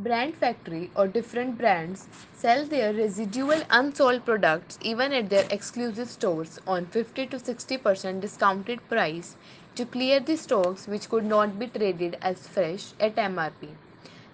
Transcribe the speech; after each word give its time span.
Brand 0.00 0.36
Factory 0.36 0.92
or 0.94 1.08
different 1.08 1.58
brands 1.58 2.06
sell 2.32 2.64
their 2.64 2.92
residual 2.94 3.64
unsold 3.68 4.24
products 4.24 4.78
even 4.80 5.12
at 5.12 5.28
their 5.28 5.44
exclusive 5.50 6.08
stores 6.08 6.60
on 6.68 6.86
50 6.86 7.26
to 7.26 7.36
60% 7.36 8.20
discounted 8.20 8.88
price 8.88 9.34
to 9.74 9.84
clear 9.84 10.20
the 10.20 10.36
stocks 10.36 10.86
which 10.86 11.08
could 11.08 11.24
not 11.24 11.58
be 11.58 11.66
traded 11.66 12.16
as 12.22 12.46
fresh 12.46 12.92
at 13.00 13.16
MRP. 13.16 13.70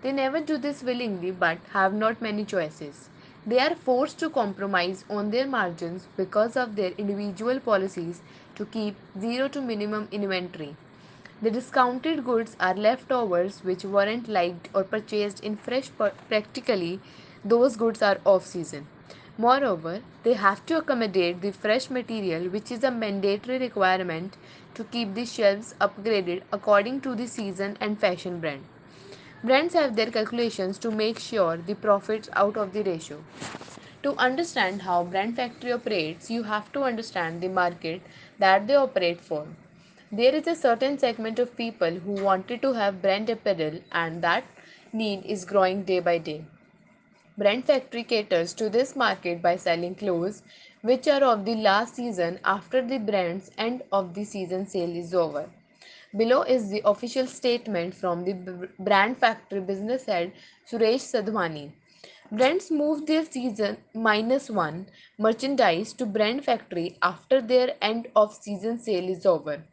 They 0.02 0.12
never 0.12 0.40
do 0.42 0.58
this 0.58 0.82
willingly 0.82 1.30
but 1.30 1.56
have 1.72 1.94
not 1.94 2.20
many 2.20 2.44
choices. 2.44 3.08
They 3.46 3.58
are 3.58 3.74
forced 3.74 4.18
to 4.18 4.28
compromise 4.28 5.06
on 5.08 5.30
their 5.30 5.46
margins 5.46 6.06
because 6.18 6.58
of 6.58 6.76
their 6.76 6.90
individual 6.98 7.58
policies 7.58 8.20
to 8.56 8.66
keep 8.66 8.96
zero 9.18 9.48
to 9.48 9.62
minimum 9.62 10.08
inventory. 10.12 10.76
The 11.44 11.50
discounted 11.50 12.24
goods 12.24 12.56
are 12.58 12.72
leftovers 12.74 13.62
which 13.62 13.84
weren't 13.84 14.28
liked 14.28 14.70
or 14.72 14.82
purchased 14.82 15.40
in 15.44 15.56
fresh 15.56 15.90
practically 16.28 17.00
those 17.44 17.76
goods 17.76 18.00
are 18.00 18.18
off 18.24 18.46
season. 18.46 18.86
Moreover, 19.36 20.00
they 20.22 20.32
have 20.32 20.64
to 20.64 20.78
accommodate 20.78 21.42
the 21.42 21.50
fresh 21.52 21.90
material 21.90 22.48
which 22.48 22.72
is 22.72 22.82
a 22.82 22.90
mandatory 22.90 23.58
requirement 23.58 24.38
to 24.72 24.84
keep 24.84 25.12
the 25.12 25.26
shelves 25.26 25.74
upgraded 25.82 26.40
according 26.50 27.02
to 27.02 27.14
the 27.14 27.26
season 27.26 27.76
and 27.78 28.00
fashion 28.00 28.40
brand. 28.40 28.64
Brands 29.42 29.74
have 29.74 29.96
their 29.96 30.10
calculations 30.10 30.78
to 30.78 30.90
make 30.90 31.18
sure 31.18 31.58
the 31.58 31.74
profits 31.74 32.30
out 32.32 32.56
of 32.56 32.72
the 32.72 32.84
ratio. 32.84 33.22
To 34.02 34.16
understand 34.16 34.80
how 34.80 35.04
brand 35.04 35.36
factory 35.36 35.72
operates, 35.72 36.30
you 36.30 36.44
have 36.44 36.72
to 36.72 36.84
understand 36.84 37.42
the 37.42 37.48
market 37.48 38.00
that 38.38 38.66
they 38.66 38.76
operate 38.76 39.20
for. 39.20 39.46
There 40.16 40.32
is 40.32 40.46
a 40.46 40.54
certain 40.54 40.96
segment 40.96 41.40
of 41.40 41.56
people 41.56 41.90
who 41.90 42.12
wanted 42.12 42.62
to 42.62 42.72
have 42.72 43.02
brand 43.02 43.30
apparel 43.30 43.80
and 43.90 44.22
that 44.22 44.44
need 44.92 45.24
is 45.26 45.44
growing 45.44 45.82
day 45.82 45.98
by 45.98 46.18
day. 46.18 46.44
Brand 47.36 47.64
Factory 47.64 48.04
caters 48.04 48.54
to 48.54 48.70
this 48.70 48.94
market 48.94 49.42
by 49.42 49.56
selling 49.56 49.96
clothes 49.96 50.44
which 50.82 51.08
are 51.08 51.24
of 51.24 51.44
the 51.44 51.56
last 51.56 51.96
season 51.96 52.38
after 52.44 52.80
the 52.80 52.98
brand's 52.98 53.50
end 53.58 53.82
of 53.90 54.14
the 54.14 54.22
season 54.22 54.68
sale 54.68 54.94
is 54.94 55.14
over. 55.14 55.50
Below 56.16 56.42
is 56.42 56.70
the 56.70 56.82
official 56.84 57.26
statement 57.26 57.92
from 57.92 58.24
the 58.24 58.68
Brand 58.78 59.18
Factory 59.18 59.62
business 59.62 60.06
head 60.06 60.30
Suresh 60.70 61.10
Sadhwani. 61.10 61.72
Brands 62.30 62.70
move 62.70 63.04
their 63.06 63.24
season 63.24 63.78
minus 63.92 64.48
one 64.48 64.86
merchandise 65.18 65.92
to 65.94 66.06
Brand 66.06 66.44
Factory 66.44 66.98
after 67.02 67.40
their 67.40 67.74
end 67.82 68.06
of 68.14 68.32
season 68.32 68.78
sale 68.78 69.08
is 69.08 69.26
over. 69.26 69.64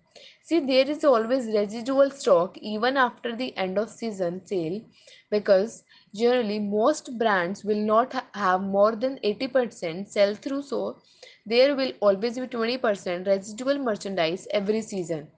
See, 0.52 0.60
there 0.60 0.90
is 0.90 1.06
always 1.06 1.48
residual 1.48 2.12
stock 2.12 2.58
even 2.58 2.98
after 2.98 3.34
the 3.34 3.56
end 3.58 3.78
of 3.78 3.90
season 3.90 4.46
sale 4.46 4.82
because 5.30 5.86
generally 6.14 6.60
most 6.60 7.18
brands 7.18 7.64
will 7.64 7.80
not 7.82 8.12
ha- 8.12 8.28
have 8.34 8.62
more 8.62 8.94
than 8.96 9.18
80% 9.24 10.10
sell 10.10 10.36
through, 10.36 10.64
so 10.64 11.02
there 11.46 11.74
will 11.76 11.94
always 12.02 12.38
be 12.38 12.48
20% 12.48 13.28
residual 13.28 13.80
merchandise 13.80 14.46
every 14.52 14.82
season. 14.82 15.30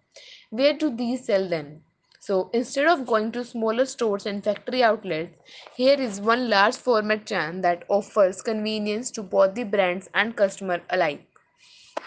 Where 0.49 0.73
do 0.73 0.89
these 0.89 1.25
sell 1.27 1.47
then? 1.47 1.83
So 2.19 2.49
instead 2.51 2.87
of 2.87 3.05
going 3.05 3.31
to 3.33 3.45
smaller 3.45 3.85
stores 3.85 4.25
and 4.25 4.43
factory 4.43 4.81
outlets, 4.83 5.37
here 5.75 6.01
is 6.01 6.21
one 6.21 6.49
large 6.49 6.75
format 6.75 7.27
chain 7.27 7.61
that 7.61 7.83
offers 7.87 8.41
convenience 8.41 9.11
to 9.11 9.21
both 9.21 9.53
the 9.53 9.63
brands 9.63 10.09
and 10.15 10.35
customer 10.35 10.81
alike. 10.89 11.32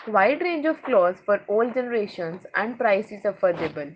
Wide 0.06 0.40
range 0.40 0.64
of 0.64 0.82
clothes 0.84 1.20
for 1.20 1.42
all 1.48 1.68
generations 1.70 2.40
and 2.54 2.78
price 2.78 3.12
is 3.12 3.24
affordable. 3.24 3.94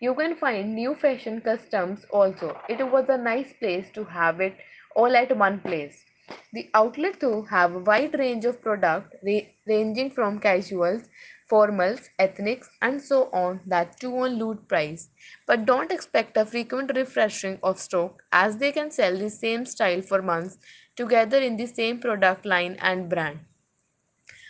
You 0.00 0.14
can 0.14 0.36
find 0.36 0.74
new 0.74 0.94
fashion 0.94 1.40
customs 1.40 2.04
also. 2.10 2.60
It 2.68 2.82
was 2.90 3.08
a 3.08 3.16
nice 3.16 3.54
place 3.54 3.90
to 3.92 4.04
have 4.04 4.42
it 4.42 4.54
all 4.94 5.16
at 5.16 5.34
one 5.34 5.60
place. 5.60 6.04
The 6.52 6.68
outlet 6.74 7.20
too 7.20 7.44
have 7.44 7.74
a 7.74 7.78
wide 7.78 8.18
range 8.18 8.44
of 8.44 8.60
product 8.60 9.14
ra- 9.24 9.48
ranging 9.66 10.10
from 10.10 10.40
casuals, 10.40 11.08
formals, 11.50 12.10
ethnics 12.18 12.68
and 12.82 13.00
so 13.00 13.30
on 13.32 13.60
that 13.64 13.98
too 13.98 14.14
on 14.18 14.34
loot 14.34 14.68
price. 14.68 15.08
But 15.46 15.64
don't 15.64 15.90
expect 15.90 16.36
a 16.36 16.44
frequent 16.44 16.92
refreshing 16.94 17.60
of 17.62 17.78
stock 17.78 18.22
as 18.30 18.58
they 18.58 18.72
can 18.72 18.90
sell 18.90 19.16
the 19.16 19.30
same 19.30 19.64
style 19.64 20.02
for 20.02 20.20
months 20.20 20.58
together 20.96 21.38
in 21.38 21.56
the 21.56 21.66
same 21.66 21.98
product 21.98 22.44
line 22.44 22.76
and 22.80 23.08
brand. 23.08 23.40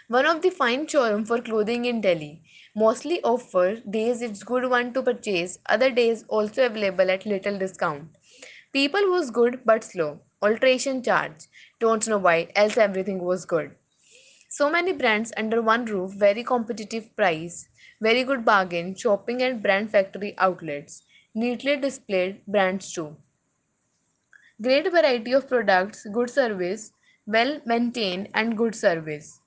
One 0.09 0.27
of 0.27 0.43
the 0.43 0.51
fine 0.51 0.87
showroom 0.87 1.25
for 1.25 1.41
clothing 1.41 1.87
in 1.87 2.03
Delhi. 2.03 2.43
Mostly 2.77 3.23
offer 3.23 3.77
days 3.77 4.21
it's 4.21 4.43
good 4.43 4.69
one 4.69 4.93
to 4.93 5.03
purchase, 5.03 5.59
other 5.67 5.91
days 5.91 6.27
also 6.29 6.67
available 6.67 7.11
at 7.11 7.25
little 7.25 7.59
discount. 7.59 8.11
People 8.75 9.11
was 9.11 9.31
good 9.31 9.61
but 9.65 9.83
slow. 9.83 10.21
Alteration 10.43 11.03
charge. 11.03 11.47
Don't 11.81 12.07
know 12.07 12.19
why, 12.19 12.49
else 12.55 12.77
everything 12.77 13.19
was 13.25 13.47
good. 13.47 13.75
So 14.51 14.71
many 14.71 14.93
brands 14.93 15.33
under 15.39 15.63
one 15.63 15.87
roof, 15.87 16.13
very 16.13 16.45
competitive 16.45 17.17
price, 17.17 17.67
very 18.03 18.25
good 18.25 18.45
bargain, 18.45 18.95
shopping 18.95 19.43
and 19.43 19.63
brand 19.63 19.91
factory 19.91 20.35
outlets. 20.37 21.03
Neatly 21.35 21.81
displayed 21.81 22.45
brands 22.47 22.93
too. 22.93 23.17
Great 24.61 24.91
variety 24.93 25.33
of 25.33 25.49
products, 25.49 26.07
good 26.13 26.29
service, 26.29 26.93
well 27.27 27.61
maintained 27.65 28.29
and 28.35 28.57
good 28.57 28.75
service. 28.75 29.41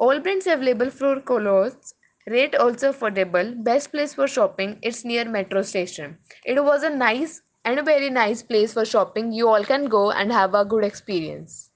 All 0.00 0.18
brands 0.18 0.48
available 0.48 0.90
for 0.90 1.20
clothes. 1.20 1.94
Rate 2.26 2.56
also 2.56 2.90
affordable. 2.92 3.62
Best 3.62 3.92
place 3.92 4.14
for 4.14 4.26
shopping. 4.26 4.80
It's 4.82 5.04
near 5.04 5.24
metro 5.24 5.62
station. 5.62 6.18
It 6.44 6.64
was 6.64 6.82
a 6.82 6.90
nice 6.90 7.42
and 7.64 7.78
a 7.78 7.84
very 7.84 8.10
nice 8.10 8.42
place 8.42 8.72
for 8.72 8.84
shopping. 8.84 9.30
You 9.32 9.46
all 9.48 9.62
can 9.64 9.84
go 9.84 10.10
and 10.10 10.32
have 10.32 10.54
a 10.54 10.64
good 10.64 10.82
experience. 10.82 11.69